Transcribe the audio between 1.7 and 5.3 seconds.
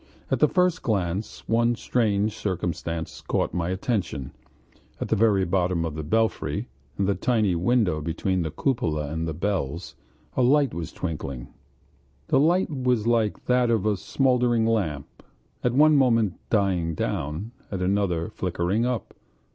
strange circumstance caught my attention: at the